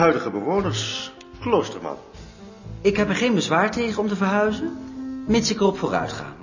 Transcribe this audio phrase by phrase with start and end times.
[0.00, 1.96] de huidige bewoners, Kloosterman.
[2.80, 4.78] Ik heb er geen bezwaar tegen om te verhuizen,
[5.26, 6.34] mits ik erop vooruit ga.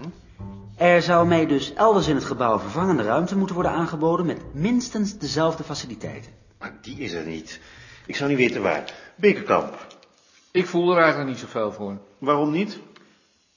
[0.75, 5.18] Er zou mij dus elders in het gebouw vervangende ruimte moeten worden aangeboden met minstens
[5.18, 6.32] dezelfde faciliteiten.
[6.59, 7.59] Maar die is er niet.
[8.05, 8.93] Ik zou niet weten waar.
[9.15, 9.87] Bekerkamp.
[10.51, 11.97] Ik voel er eigenlijk niet zoveel voor.
[12.18, 12.79] Waarom niet?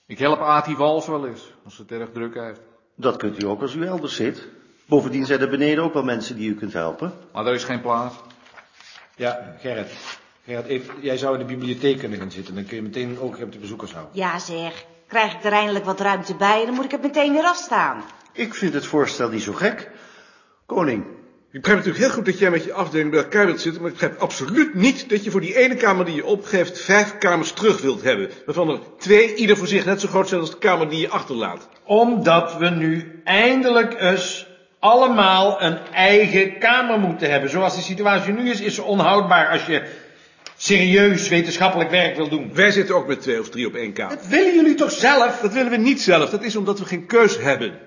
[0.06, 2.60] Ik help Ati Wals wel eens, als het erg druk heeft.
[2.94, 4.48] Dat kunt u ook als u elders zit.
[4.86, 7.12] Bovendien zijn er beneden ook wel mensen die u kunt helpen.
[7.32, 8.14] Maar er is geen plaats.
[9.20, 9.92] Ja, Gerrit.
[10.44, 12.54] Gerrit, even, jij zou in de bibliotheek kunnen gaan zitten.
[12.54, 14.16] Dan kun je meteen ook op de bezoekers houden.
[14.16, 17.44] Ja zeg, krijg ik er eindelijk wat ruimte bij, dan moet ik het meteen weer
[17.44, 18.02] afstaan.
[18.32, 19.90] Ik vind het voorstel niet zo gek.
[20.66, 21.04] Koning,
[21.52, 23.90] Ik begrijp natuurlijk heel goed dat jij met je afdeling bij elkaar wilt zitten, maar
[23.90, 27.52] ik begrijp absoluut niet dat je voor die ene kamer die je opgeeft vijf kamers
[27.52, 28.30] terug wilt hebben.
[28.46, 31.08] Waarvan er twee ieder voor zich net zo groot zijn als de kamer die je
[31.08, 31.68] achterlaat.
[31.84, 34.49] Omdat we nu eindelijk eens
[34.80, 37.50] allemaal een eigen kamer moeten hebben.
[37.50, 39.82] Zoals de situatie nu is, is ze onhoudbaar als je
[40.56, 42.54] serieus wetenschappelijk werk wil doen.
[42.54, 44.16] Wij zitten ook met twee of drie op één kamer.
[44.16, 45.40] Dat willen jullie toch zelf?
[45.40, 47.78] Dat willen we niet zelf, dat is omdat we geen keus hebben.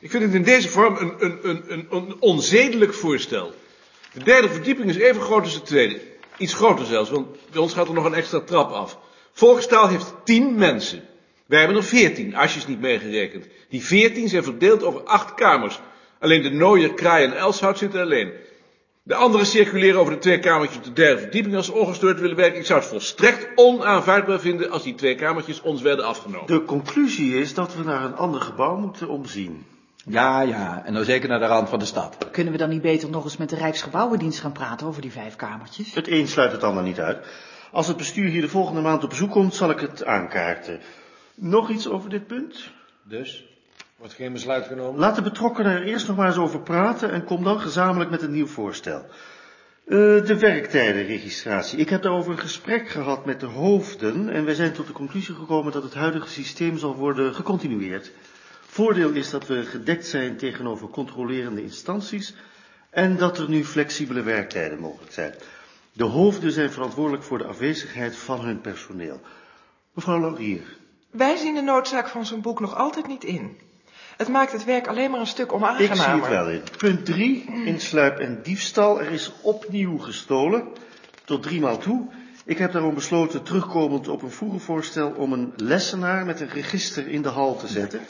[0.00, 3.54] Ik vind het in deze vorm een, een, een, een, onzedelijk voorstel.
[4.12, 6.00] De derde verdieping is even groot als de tweede.
[6.36, 8.98] Iets groter zelfs, want bij ons gaat er nog een extra trap af.
[9.32, 11.02] Volkstaal heeft tien mensen.
[11.46, 13.46] Wij hebben er veertien, Asjes niet meegerekend.
[13.68, 15.80] Die veertien zijn verdeeld over acht kamers.
[16.18, 18.32] Alleen de Nooier, Kraai en Elshout zitten alleen.
[19.02, 22.36] De anderen circuleren over de twee kamertjes op de derde verdieping als ze ongestoord willen
[22.36, 22.58] werken.
[22.58, 26.46] Ik zou het volstrekt onaanvaardbaar vinden als die twee kamertjes ons werden afgenomen.
[26.46, 29.66] de conclusie is dat we naar een ander gebouw moeten omzien.
[30.04, 32.16] Ja, ja, en dan zeker naar de rand van de stad.
[32.30, 35.36] Kunnen we dan niet beter nog eens met de Rijksgebouwendienst gaan praten over die vijf
[35.36, 35.94] kamertjes?
[35.94, 37.26] Het een sluit het ander niet uit.
[37.72, 40.80] Als het bestuur hier de volgende maand op bezoek komt, zal ik het aankaarten.
[41.34, 42.70] Nog iets over dit punt?
[43.02, 43.44] Dus,
[43.98, 45.00] wordt geen besluit genomen?
[45.00, 48.22] Laat de betrokkenen er eerst nog maar eens over praten en kom dan gezamenlijk met
[48.22, 49.04] een nieuw voorstel.
[49.84, 51.78] Eh, de werktijdenregistratie.
[51.78, 55.34] Ik heb daarover een gesprek gehad met de hoofden en wij zijn tot de conclusie
[55.34, 58.12] gekomen dat het huidige systeem zal worden gecontinueerd.
[58.60, 62.34] Voordeel is dat we gedekt zijn tegenover controlerende instanties
[62.90, 65.34] en dat er nu flexibele werktijden mogelijk zijn.
[65.92, 69.20] De hoofden zijn verantwoordelijk voor de afwezigheid van hun personeel.
[69.92, 70.76] Mevrouw Laurier,
[71.10, 73.66] Wij zien de noodzaak van zo'n boek nog altijd niet in.
[74.18, 76.20] Het maakt het werk alleen maar een stuk ik zie onaangenamer.
[76.20, 76.62] het wel in.
[76.78, 79.00] Punt 3, insluip en diefstal.
[79.00, 80.68] Er is opnieuw gestolen,
[81.24, 82.06] tot driemaal toe.
[82.44, 87.08] Ik heb daarom besloten, terugkomend op een vroeger voorstel, om een lessenaar met een register
[87.08, 88.00] in de hal te zetten,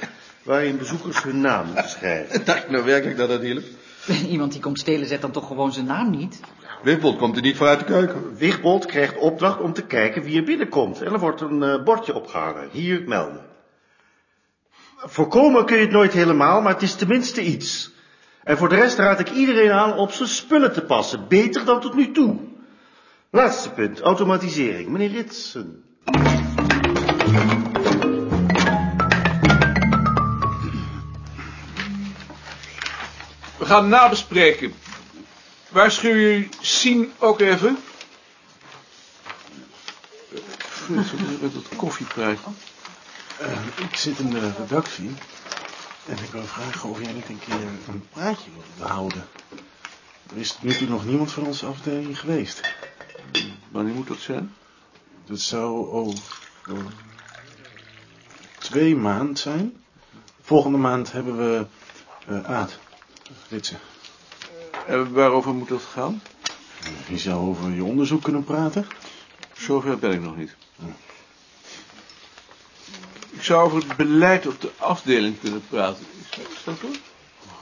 [0.43, 2.45] waarin bezoekers hun naam moeten schrijven.
[2.45, 3.65] Dacht je nou werkelijk dat dat hielp?
[4.29, 6.41] Iemand die komt stelen zet dan toch gewoon zijn naam niet?
[6.83, 8.37] Wippold komt er niet voor uit de keuken.
[8.37, 11.03] Wigbold krijgt opdracht om te kijken wie er binnenkomt.
[11.03, 12.69] En er wordt een eh, bordje opgehangen.
[12.73, 13.41] Hier melden.
[15.01, 17.91] Voorkomen kun je het nooit helemaal, maar het is tenminste iets.
[18.45, 21.29] En voor de rest raad ik iedereen aan op zijn spullen te passen.
[21.29, 22.37] Beter dan tot nu toe.
[23.31, 24.89] Laatste punt, automatisering.
[24.89, 25.83] Meneer Ritsen.
[33.59, 34.73] We gaan nabespreken.
[35.69, 37.79] Waarschuw jullie Sien ook even?
[41.41, 42.51] Met dat koffiepraatje.
[43.39, 45.11] Eh, ik zit in de redactie
[46.07, 47.55] en ik wil vragen of jij niet een keer
[47.89, 49.27] een praatje wilt houden.
[50.31, 52.61] Er is tot nu toe nog niemand van onze afdeling geweest.
[53.71, 54.55] Wanneer moet dat zijn?
[55.27, 56.39] Dat zou over
[58.59, 59.83] twee maanden zijn.
[60.41, 61.67] Volgende maand hebben we
[62.27, 62.79] eh Aad
[63.49, 63.79] Ritsen.
[64.87, 66.23] En waarover moet dat gaan?
[67.09, 68.87] Je zou over je onderzoek kunnen praten.
[69.53, 70.57] Zover ben ik nog niet.
[73.39, 76.07] Ik zou over het beleid op de afdeling kunnen praten.
[76.31, 77.01] Is is dat goed?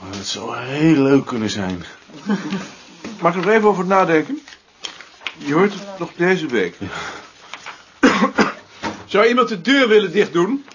[0.01, 1.83] Oh, Dat zou heel leuk kunnen zijn.
[3.21, 4.41] Mag ik er even over nadenken?
[5.37, 6.77] Je hoort het nog deze week.
[9.05, 10.65] Zou iemand de deur willen dichtdoen?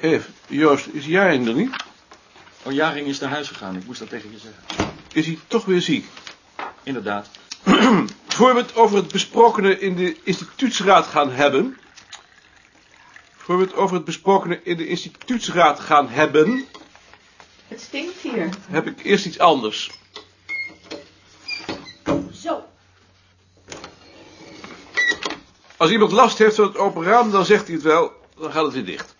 [0.00, 1.76] Even, Joost, is Jaring er niet?
[2.62, 3.76] Oh, Jaring is naar huis gegaan.
[3.76, 4.94] Ik moest dat tegen je zeggen.
[5.12, 6.06] Is hij toch weer ziek?
[6.82, 7.28] Inderdaad.
[8.36, 11.76] Voor we het over het besprokene in de instituutsraad gaan hebben.
[13.42, 16.64] Voor we het over het besprokene in de instituutsraad gaan hebben,
[17.68, 18.48] Het stinkt hier.
[18.68, 19.90] heb ik eerst iets anders.
[22.32, 22.62] Zo.
[25.76, 28.64] Als iemand last heeft van het open raam, dan zegt hij het wel, dan gaat
[28.64, 29.16] het weer dicht.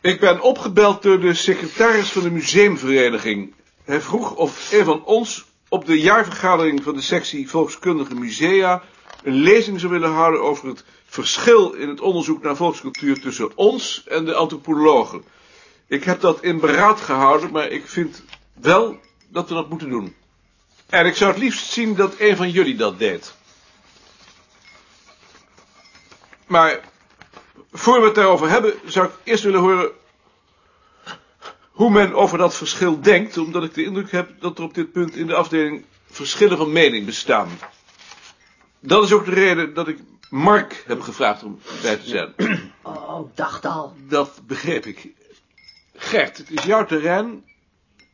[0.00, 3.54] Ik ben opgebeld door de secretaris van de museumvereniging.
[3.84, 8.82] Hij vroeg of een van ons op de jaarvergadering van de sectie Volkskundige Musea
[9.22, 14.04] een lezing zou willen houden over het verschil in het onderzoek naar volkscultuur tussen ons
[14.06, 15.24] en de antropologen.
[15.86, 18.22] Ik heb dat in beraad gehouden, maar ik vind
[18.52, 20.14] wel dat we dat moeten doen.
[20.86, 23.34] En ik zou het liefst zien dat een van jullie dat deed.
[26.46, 26.80] Maar
[27.72, 29.90] voor we het daarover hebben, zou ik eerst willen horen
[31.70, 34.92] hoe men over dat verschil denkt, omdat ik de indruk heb dat er op dit
[34.92, 37.48] punt in de afdeling verschillen van mening bestaan.
[38.80, 39.98] Dat is ook de reden dat ik
[40.30, 42.34] Mark heb gevraagd om bij te zijn.
[42.82, 43.94] Oh, dacht al.
[44.08, 45.08] Dat begreep ik.
[45.94, 47.44] Gert, het is jouw terrein.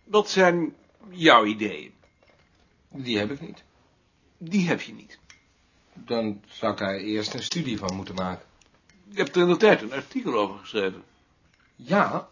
[0.05, 0.75] Wat zijn
[1.09, 1.93] jouw ideeën?
[2.89, 3.63] Die heb ik niet.
[4.39, 5.19] Die heb je niet.
[5.93, 8.47] Dan zou ik daar eerst een studie van moeten maken.
[9.09, 11.03] Je hebt er in de tijd een artikel over geschreven.
[11.77, 12.29] Ja,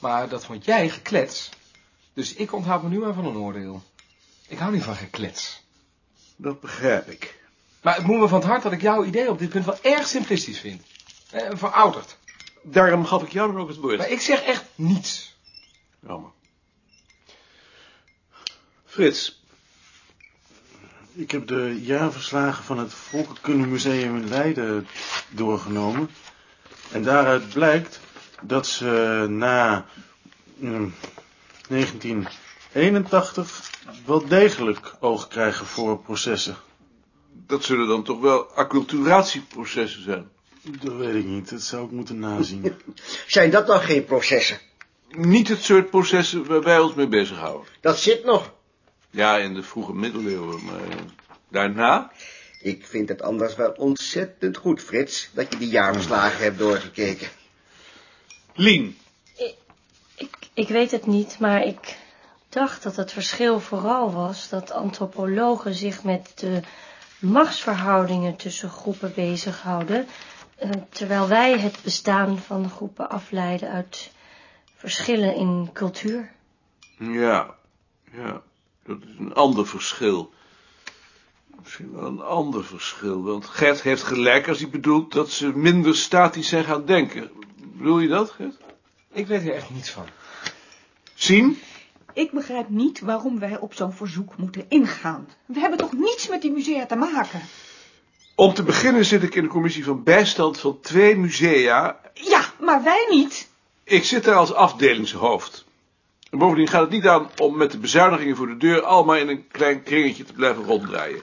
[0.00, 1.50] maar dat vond jij geklets.
[2.12, 3.82] Dus ik onthoud me nu maar van een oordeel.
[4.48, 5.62] Ik hou niet van geklets.
[6.36, 7.35] Dat begrijp ik.
[7.86, 9.78] Maar het moet me van het hart dat ik jouw idee op dit punt wel
[9.82, 10.82] erg simplistisch vind.
[11.30, 12.18] Eh, verouderd.
[12.62, 13.98] Daarom gaf ik jou dan ook het woord.
[13.98, 15.36] Maar ik zeg echt niets.
[16.06, 16.30] Jammer.
[18.84, 19.44] Frits.
[21.12, 24.88] Ik heb de jaarverslagen van het Volkenkundemuseum in Leiden
[25.30, 26.10] doorgenomen.
[26.92, 28.00] En daaruit blijkt
[28.42, 29.86] dat ze na
[30.56, 30.94] mm,
[31.68, 33.70] 1981
[34.06, 36.56] wel degelijk oog krijgen voor processen.
[37.46, 40.28] Dat zullen dan toch wel acculturatieprocessen zijn?
[40.62, 42.74] Dat weet ik niet, dat zou ik moeten nazien.
[43.26, 44.58] Zijn dat dan geen processen?
[45.08, 47.66] Niet het soort processen waar wij ons mee bezighouden.
[47.80, 48.52] Dat zit nog.
[49.10, 50.96] Ja, in de vroege middeleeuwen, maar eh,
[51.48, 52.12] daarna?
[52.60, 57.28] Ik vind het anders wel ontzettend goed, Frits, dat je die jaarverslagen hebt doorgekeken.
[58.54, 58.98] Lien.
[60.16, 61.96] Ik, ik weet het niet, maar ik
[62.48, 66.60] dacht dat het verschil vooral was dat antropologen zich met de
[67.30, 70.06] machtsverhoudingen tussen groepen bezighouden,
[70.56, 74.10] eh, terwijl wij het bestaan van groepen afleiden uit
[74.76, 76.32] verschillen in cultuur.
[76.98, 77.54] Ja,
[78.12, 78.42] ja,
[78.84, 80.32] dat is een ander verschil.
[81.62, 85.96] Misschien wel een ander verschil, want Gert heeft gelijk als hij bedoelt dat ze minder
[85.96, 87.30] statisch zijn gaan denken.
[87.56, 88.56] Bedoel je dat, Gert?
[89.12, 90.06] Ik weet er echt niets van.
[91.14, 91.58] Zien?
[92.16, 95.28] Ik begrijp niet waarom wij op zo'n verzoek moeten ingaan.
[95.46, 97.40] We hebben toch niets met die musea te maken?
[98.34, 102.00] Om te beginnen zit ik in de commissie van bijstand van twee musea.
[102.14, 103.48] Ja, maar wij niet.
[103.84, 105.64] Ik zit daar als afdelingshoofd.
[106.30, 109.28] En bovendien gaat het niet aan om met de bezuinigingen voor de deur allemaal in
[109.28, 111.20] een klein kringetje te blijven ronddraaien.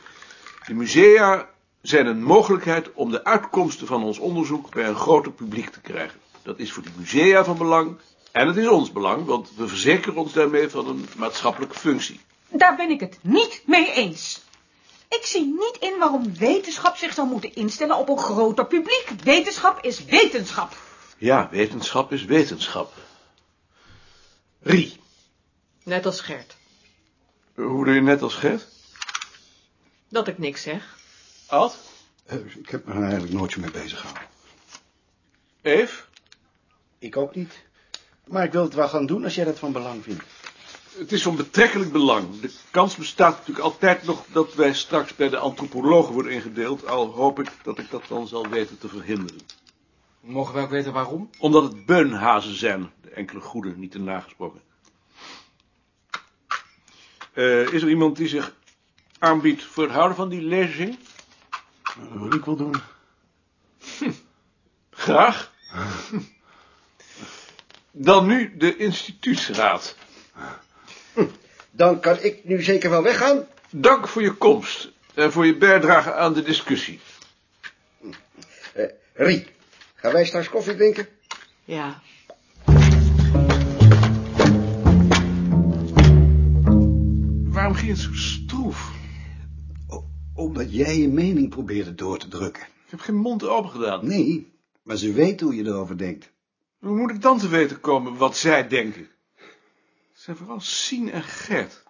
[0.66, 1.50] De musea
[1.82, 6.20] zijn een mogelijkheid om de uitkomsten van ons onderzoek bij een groter publiek te krijgen.
[6.44, 7.98] Dat is voor die musea van belang
[8.34, 12.20] en het is ons belang, want we verzekeren ons daarmee van een maatschappelijke functie.
[12.50, 14.42] Daar ben ik het niet mee eens.
[15.10, 19.10] Ik zie niet in waarom wetenschap zich zou moeten instellen op een groter publiek.
[19.24, 20.78] Wetenschap is wetenschap.
[21.18, 22.94] Ja, wetenschap is wetenschap.
[24.62, 25.02] Rie.
[25.84, 26.56] Net als Gert.
[27.56, 28.68] Hoe doe je net als Gert?
[30.10, 30.98] Dat ik niks zeg.
[31.48, 31.78] Ad?
[32.60, 34.28] ik heb me er eigenlijk nooit zo mee bezig gehouden.
[35.62, 36.04] Eve?
[37.00, 37.64] Ik ook niet.
[38.28, 40.24] Maar ik wil het wel gaan doen als jij dat van belang vindt.
[40.98, 42.40] Het is van betrekkelijk belang.
[42.40, 47.08] De kans bestaat natuurlijk altijd nog dat wij straks bij de antropologen worden ingedeeld, al
[47.08, 49.42] hoop ik dat ik dat dan zal weten te verhinderen.
[50.20, 51.30] Mogen wij ook weten waarom?
[51.40, 54.62] Omdat het beunhazen zijn, de enkele goede niet te nagesproken.
[57.34, 58.56] Eh, is er iemand die zich
[59.20, 60.98] aanbiedt voor het houden van die lezing?
[61.82, 62.76] Dat wil ik wel doen.
[64.90, 65.52] Graag.
[67.96, 69.96] Dan nu de instituutsraad.
[71.72, 73.48] Dan kan ik nu zeker wel weggaan.
[73.70, 77.00] Dank voor je komst en voor je bijdrage aan de discussie.
[78.76, 79.46] Uh, Rie,
[79.96, 81.08] gaan wij straks koffie drinken?
[81.64, 82.02] Ja.
[87.44, 88.92] Waarom ging het zo stroef?
[90.34, 92.64] Omdat jij je mening probeerde door te drukken.
[92.64, 94.08] Ik heb geen mond open gedaan.
[94.08, 94.52] Nee,
[94.84, 96.33] maar ze weten hoe je erover denkt.
[96.84, 99.10] Hoe moet ik dan te weten komen wat zij denken?
[99.36, 101.84] Het zijn vooral Sien en Gert.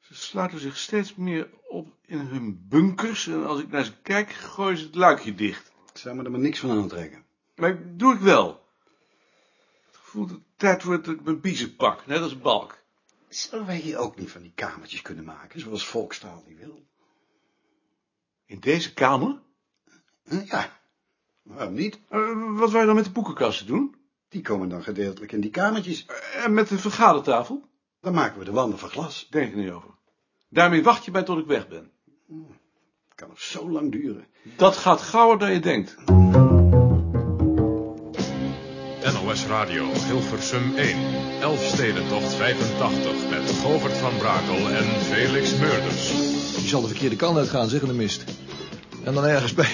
[0.00, 4.30] Ze sluiten zich steeds meer op in hun bunkers en als ik naar ze kijk,
[4.30, 5.72] gooien ze het luikje dicht.
[5.92, 7.24] Ik zou me er maar niks van aantrekken.
[7.54, 8.68] Maar dat doe ik wel.
[9.86, 12.82] Het gevoel dat het tijd wordt dat ik mijn biezen pak, net als Balk.
[13.28, 16.86] Zullen wij hier ook niet van die kamertjes kunnen maken, zoals Volkstaal die wil?
[18.46, 19.42] In deze kamer?
[20.44, 20.80] Ja,
[21.44, 21.98] waarom niet?
[22.10, 23.94] Uh, wat wij dan met de boekenkasten doen?
[24.28, 26.06] Die komen dan gedeeltelijk in die kamertjes.
[26.10, 27.68] Uh, en met de vergadertafel?
[28.00, 29.26] Dan maken we de wanden van glas.
[29.30, 29.90] Denk er niet over.
[30.48, 31.90] Daarmee wacht je mij tot ik weg ben.
[33.04, 34.26] Het kan nog zo lang duren.
[34.56, 35.96] Dat gaat gauwer dan je denkt.
[39.12, 40.98] NOS Radio, Hilversum 1.
[41.40, 46.10] Elfstedentocht 85 met Govert van Brakel en Felix Meurders.
[46.62, 48.24] Je zal de verkeerde kant uitgaan, zeg in de mist.
[49.04, 49.72] En dan ergens bij,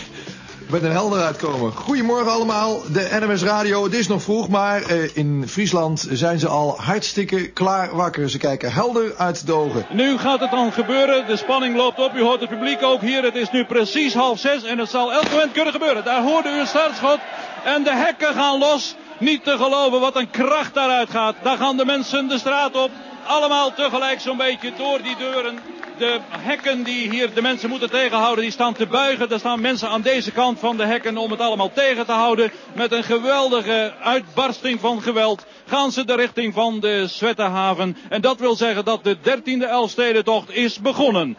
[0.70, 1.72] met een helder uitkomen.
[1.72, 3.84] Goedemorgen allemaal, de NMS Radio.
[3.84, 8.30] Het is nog vroeg, maar eh, in Friesland zijn ze al hartstikke klaar wakker.
[8.30, 9.86] Ze kijken helder uit de ogen.
[9.90, 11.26] Nu gaat het dan gebeuren.
[11.26, 12.14] De spanning loopt op.
[12.14, 13.22] U hoort het publiek ook hier.
[13.22, 16.04] Het is nu precies half zes en het zal elk moment kunnen gebeuren.
[16.04, 17.18] Daar hoorde u een startschot
[17.64, 18.94] en de hekken gaan los.
[19.18, 21.34] Niet te geloven wat een kracht daaruit gaat.
[21.42, 22.90] Daar gaan de mensen de straat op.
[23.26, 25.58] Allemaal tegelijk zo'n beetje door die deuren.
[26.00, 29.30] De hekken die hier de mensen moeten tegenhouden, die staan te buigen.
[29.30, 32.52] Er staan mensen aan deze kant van de hekken om het allemaal tegen te houden.
[32.74, 37.96] Met een geweldige uitbarsting van geweld gaan ze de richting van de Zwettehaven.
[38.08, 41.36] En dat wil zeggen dat de dertiende Elfstedentocht is begonnen.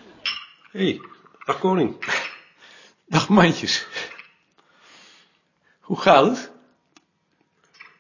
[0.72, 1.01] Hé, hey,
[1.46, 2.06] dag koning.
[3.08, 3.88] Dag mandjes.
[5.80, 6.51] Hoe gaat het?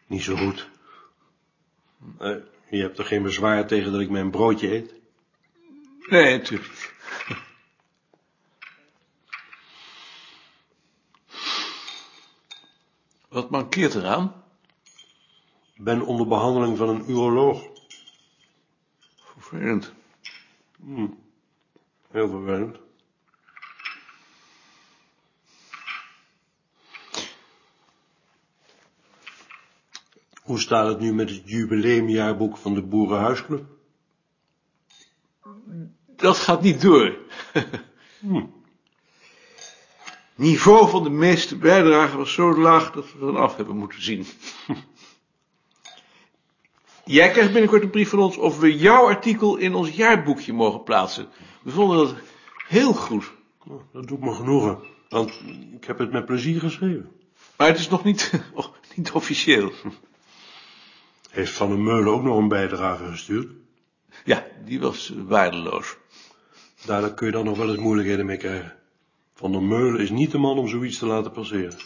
[0.07, 0.67] Niet zo goed.
[2.19, 2.35] Eh,
[2.69, 4.99] je hebt er geen bezwaar tegen dat ik mijn broodje eet?
[6.11, 6.95] Nee, natuurlijk.
[13.29, 14.43] Wat mankeert eraan?
[15.73, 17.63] Ik ben onder behandeling van een uroloog.
[19.23, 19.93] Vervelend.
[20.83, 21.07] Hm.
[22.09, 22.79] Heel vervelend.
[30.41, 33.79] Hoe staat het nu met het jubileumjaarboek van de Boerenhuisclub?
[36.21, 37.17] Dat gaat niet door.
[38.19, 38.45] Hm.
[40.35, 44.25] Niveau van de meeste bijdragen was zo laag dat we er af hebben moeten zien.
[47.05, 50.83] Jij krijgt binnenkort een brief van ons of we jouw artikel in ons jaarboekje mogen
[50.83, 51.27] plaatsen.
[51.61, 52.15] We vonden dat
[52.67, 53.31] heel goed.
[53.67, 55.41] Oh, Dat doet me genoegen, want
[55.73, 57.11] ik heb het met plezier geschreven.
[57.57, 59.71] Maar het is nog niet, oh, niet officieel.
[61.29, 63.47] Heeft Van der Meulen ook nog een bijdrage gestuurd?
[64.23, 65.97] Ja, die was waardeloos.
[66.85, 68.75] Daar kun je dan nog wel eens moeilijkheden mee krijgen.
[69.33, 71.77] Van der Meulen is niet de man om zoiets te laten passeren.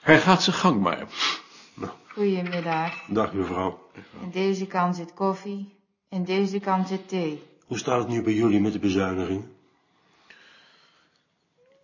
[0.00, 1.06] Hij gaat zijn gang maar.
[2.12, 3.06] Goedemiddag.
[3.08, 3.90] Dag mevrouw.
[4.22, 5.74] Aan deze kant zit koffie,
[6.08, 7.42] en deze kant zit thee.
[7.66, 9.44] Hoe staat het nu bij jullie met de bezuiniging?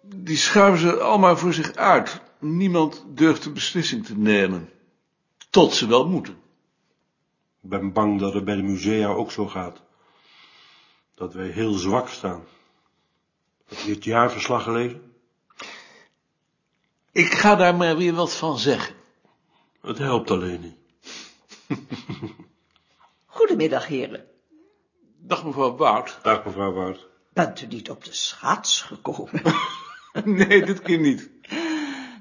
[0.03, 2.21] Die schuiven ze allemaal voor zich uit.
[2.39, 4.71] Niemand durft een beslissing te nemen.
[5.51, 6.35] Tot ze wel moeten.
[7.63, 9.83] Ik ben bang dat het bij de musea ook zo gaat.
[11.19, 12.45] Dat wij heel zwak staan.
[13.69, 15.13] Heb je het jaarverslag gelezen?
[17.13, 18.95] Ik ga daar maar weer wat van zeggen.
[19.81, 20.77] Het helpt alleen niet.
[23.27, 24.25] Goedemiddag, heren.
[25.19, 26.19] Dag mevrouw Wout.
[26.23, 27.07] Dag mevrouw Wout.
[27.33, 29.43] Bent u niet op de schaats gekomen?
[30.25, 31.31] nee, dit keer niet.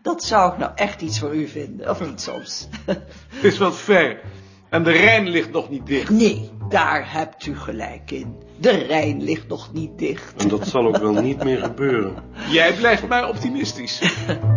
[0.01, 2.67] Dat zou ik nou echt iets voor u vinden, of niet soms?
[2.85, 4.21] Het is wat ver.
[4.69, 6.09] En de Rijn ligt nog niet dicht.
[6.09, 8.35] Nee, daar hebt u gelijk in.
[8.57, 10.33] De Rijn ligt nog niet dicht.
[10.41, 12.13] En dat zal ook wel niet meer gebeuren.
[12.49, 14.01] Jij blijft maar optimistisch.